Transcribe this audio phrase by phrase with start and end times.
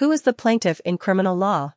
[0.00, 1.74] Who is the plaintiff in criminal law?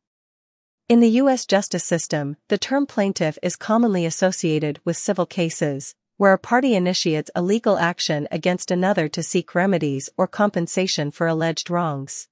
[0.87, 1.45] In the U.S.
[1.45, 7.29] justice system, the term plaintiff is commonly associated with civil cases, where a party initiates
[7.35, 12.29] a legal action against another to seek remedies or compensation for alleged wrongs.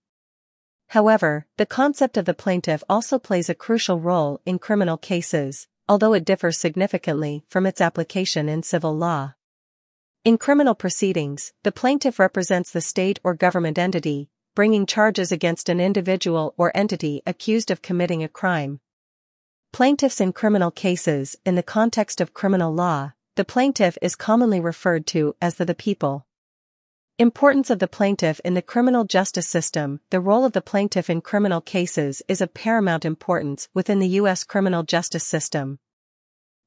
[0.91, 6.13] However, the concept of the plaintiff also plays a crucial role in criminal cases, although
[6.13, 9.33] it differs significantly from its application in civil law.
[10.23, 15.79] In criminal proceedings, the plaintiff represents the state or government entity, bringing charges against an
[15.79, 18.79] individual or entity accused of committing a crime.
[19.71, 25.07] Plaintiffs in criminal cases, in the context of criminal law, the plaintiff is commonly referred
[25.07, 26.25] to as the, the people.
[27.17, 31.21] Importance of the plaintiff in the criminal justice system The role of the plaintiff in
[31.21, 34.43] criminal cases is of paramount importance within the U.S.
[34.43, 35.79] criminal justice system.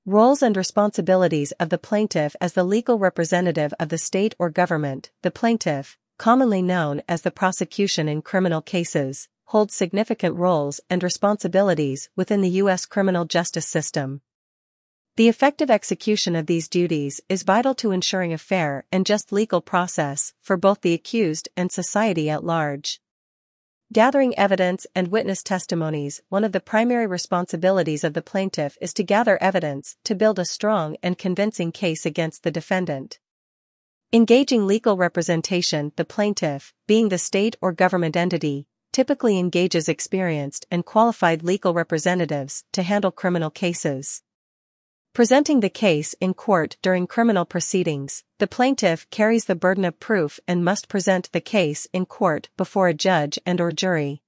[0.06, 5.10] Roles and responsibilities of the plaintiff as the legal representative of the state or government,
[5.22, 12.08] the plaintiff, commonly known as the prosecution in criminal cases, holds significant roles and responsibilities
[12.16, 12.86] within the U.S.
[12.86, 14.20] criminal justice system.
[15.16, 19.60] The effective execution of these duties is vital to ensuring a fair and just legal
[19.60, 23.00] process for both the accused and society at large.
[23.92, 29.04] Gathering evidence and witness testimonies One of the primary responsibilities of the plaintiff is to
[29.04, 33.20] gather evidence to build a strong and convincing case against the defendant.
[34.14, 40.84] Engaging legal representation The plaintiff, being the state or government entity, typically engages experienced and
[40.84, 44.22] qualified legal representatives to handle criminal cases.
[45.14, 50.38] Presenting the case in court during criminal proceedings, the plaintiff carries the burden of proof
[50.46, 54.22] and must present the case in court before a judge and or jury.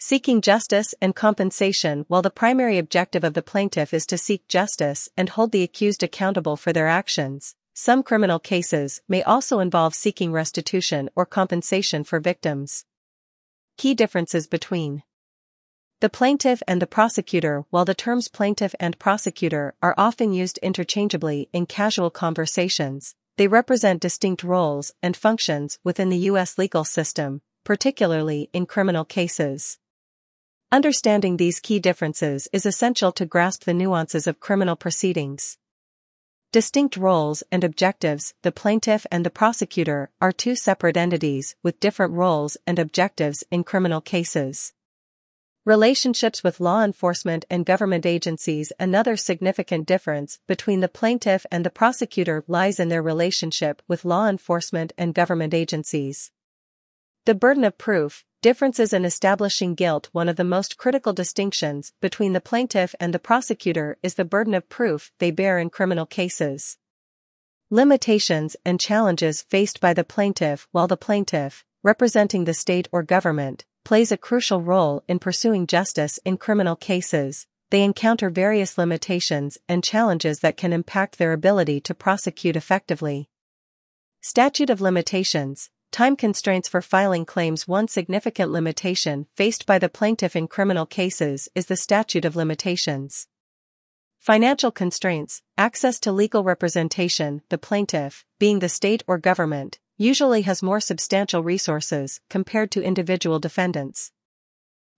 [0.00, 5.08] Seeking justice and compensation While the primary objective of the plaintiff is to seek justice
[5.16, 10.32] and hold the accused accountable for their actions, some criminal cases may also involve seeking
[10.32, 12.84] restitution or compensation for victims.
[13.76, 15.04] Key differences between
[16.00, 21.48] the plaintiff and the prosecutor While the terms plaintiff and prosecutor are often used interchangeably
[21.52, 26.58] in casual conversations, they represent distinct roles and functions within the U.S.
[26.58, 29.78] legal system, particularly in criminal cases.
[30.72, 35.58] Understanding these key differences is essential to grasp the nuances of criminal proceedings.
[36.50, 42.14] Distinct roles and objectives The plaintiff and the prosecutor are two separate entities with different
[42.14, 44.72] roles and objectives in criminal cases.
[45.66, 51.70] Relationships with law enforcement and government agencies Another significant difference between the plaintiff and the
[51.70, 56.30] prosecutor lies in their relationship with law enforcement and government agencies.
[57.28, 62.32] The burden of proof, differences in establishing guilt One of the most critical distinctions between
[62.32, 66.78] the plaintiff and the prosecutor is the burden of proof they bear in criminal cases.
[67.68, 73.66] Limitations and challenges faced by the plaintiff While the plaintiff, representing the state or government,
[73.84, 79.84] plays a crucial role in pursuing justice in criminal cases, they encounter various limitations and
[79.84, 83.28] challenges that can impact their ability to prosecute effectively.
[84.22, 90.36] Statute of Limitations Time constraints for filing claims One significant limitation faced by the plaintiff
[90.36, 93.26] in criminal cases is the statute of limitations.
[94.18, 100.62] Financial constraints, access to legal representation, the plaintiff, being the state or government, usually has
[100.62, 104.12] more substantial resources compared to individual defendants.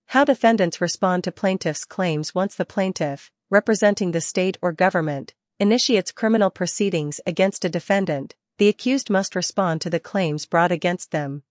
[0.06, 6.10] How defendants respond to plaintiffs' claims once the plaintiff, representing the state or government, initiates
[6.10, 11.42] criminal proceedings against a defendant, the accused must respond to the claims brought against them.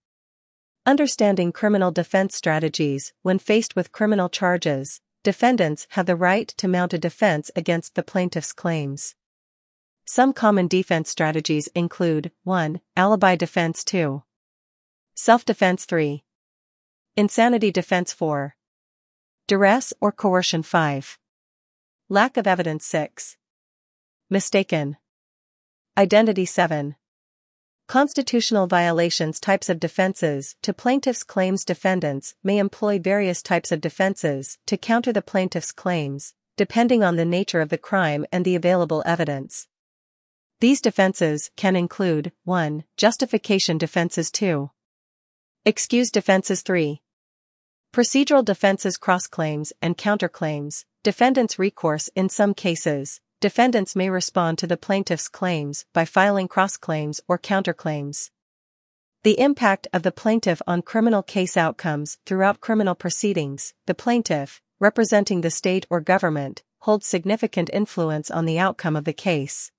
[0.86, 6.94] Understanding criminal defense strategies when faced with criminal charges, defendants have the right to mount
[6.94, 9.16] a defense against the plaintiff's claims.
[10.06, 12.80] Some common defense strategies include 1.
[12.96, 14.22] Alibi defense 2.
[15.16, 16.24] Self-defense 3.
[17.18, 18.56] Insanity defense 4.
[19.48, 21.18] Duress or coercion 5.
[22.08, 23.36] Lack of evidence 6.
[24.30, 24.98] Mistaken.
[25.98, 26.96] Identity 7.
[27.90, 34.60] Constitutional violations Types of defenses To plaintiff's claims Defendants may employ various types of defenses
[34.68, 39.02] to counter the plaintiff's claims, depending on the nature of the crime and the available
[39.08, 39.68] evidence.
[40.60, 42.84] These defenses can include 1.
[42.96, 44.70] Justification defenses 2.
[45.66, 47.02] Excuse defenses 3.
[47.92, 54.76] Procedural defenses cross-claims and counterclaims, defendants' recourse in some cases, defendants may respond to the
[54.76, 58.32] plaintiff's claims by filing cross-claims or counterclaims.
[59.24, 65.42] The impact of the plaintiff on criminal case outcomes throughout criminal proceedings, the plaintiff, representing
[65.42, 69.72] the state or government, holds significant influence on the outcome of the case.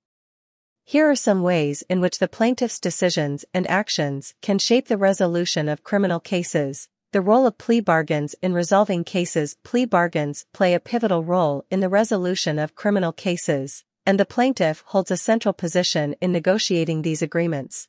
[0.85, 5.69] Here are some ways in which the plaintiff's decisions and actions can shape the resolution
[5.69, 6.89] of criminal cases.
[7.13, 11.81] The role of plea bargains in resolving cases Plea bargains play a pivotal role in
[11.81, 17.21] the resolution of criminal cases, and the plaintiff holds a central position in negotiating these
[17.21, 17.89] agreements.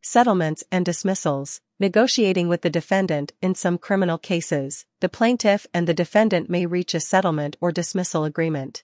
[0.00, 5.94] Settlements and dismissals, negotiating with the defendant in some criminal cases, the plaintiff and the
[5.94, 8.82] defendant may reach a settlement or dismissal agreement.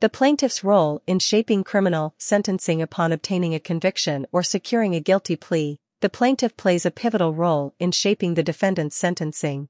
[0.00, 5.36] The plaintiff's role in shaping criminal sentencing upon obtaining a conviction or securing a guilty
[5.36, 9.68] plea, the plaintiff plays a pivotal role in shaping the defendant's sentencing.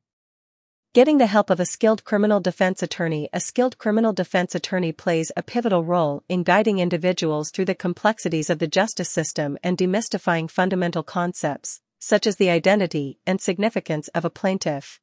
[0.92, 5.30] Getting the help of a skilled criminal defense attorney A skilled criminal defense attorney plays
[5.36, 10.50] a pivotal role in guiding individuals through the complexities of the justice system and demystifying
[10.50, 15.00] fundamental concepts, such as the identity and significance of a plaintiff.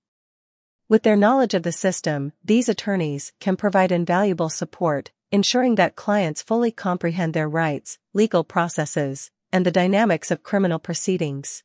[0.89, 6.41] With their knowledge of the system, these attorneys can provide invaluable support, ensuring that clients
[6.41, 11.63] fully comprehend their rights, legal processes, and the dynamics of criminal proceedings.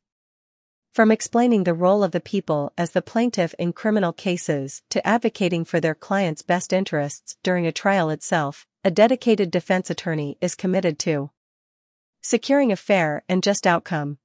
[0.93, 5.65] From explaining the role of the people as the plaintiff in criminal cases to advocating
[5.65, 10.99] for their client's best interests during a trial itself, a dedicated defense attorney is committed
[10.99, 11.31] to
[12.21, 14.19] securing a fair and just outcome.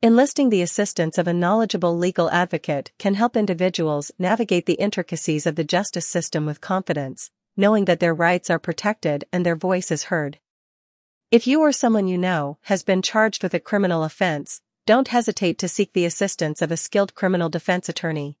[0.00, 5.56] Enlisting the assistance of a knowledgeable legal advocate can help individuals navigate the intricacies of
[5.56, 10.04] the justice system with confidence, knowing that their rights are protected and their voice is
[10.04, 10.38] heard.
[11.30, 15.58] If you or someone you know has been charged with a criminal offense, don't hesitate
[15.58, 18.38] to seek the assistance of a skilled criminal defense attorney.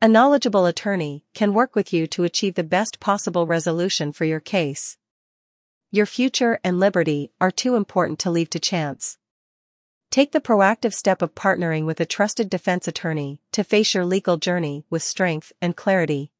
[0.00, 4.38] A knowledgeable attorney can work with you to achieve the best possible resolution for your
[4.38, 4.96] case.
[5.90, 9.18] Your future and liberty are too important to leave to chance.
[10.12, 14.36] Take the proactive step of partnering with a trusted defense attorney to face your legal
[14.36, 16.30] journey with strength and clarity.